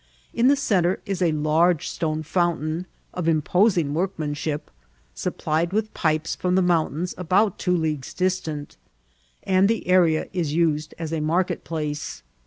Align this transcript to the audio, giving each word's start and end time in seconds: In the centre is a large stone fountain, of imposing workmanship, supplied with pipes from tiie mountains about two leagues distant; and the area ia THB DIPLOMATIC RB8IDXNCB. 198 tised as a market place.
In 0.33 0.47
the 0.47 0.55
centre 0.55 0.99
is 1.05 1.21
a 1.21 1.31
large 1.31 1.87
stone 1.87 2.23
fountain, 2.23 2.87
of 3.13 3.27
imposing 3.27 3.93
workmanship, 3.93 4.71
supplied 5.13 5.73
with 5.73 5.93
pipes 5.93 6.33
from 6.35 6.55
tiie 6.55 6.65
mountains 6.65 7.13
about 7.19 7.59
two 7.59 7.77
leagues 7.77 8.15
distant; 8.15 8.77
and 9.43 9.67
the 9.69 9.85
area 9.87 10.21
ia 10.21 10.23
THB 10.23 10.29
DIPLOMATIC 10.29 10.31
RB8IDXNCB. 10.33 10.61
198 10.63 10.73
tised 10.73 10.93
as 11.03 11.13
a 11.13 11.19
market 11.21 11.63
place. 11.63 12.23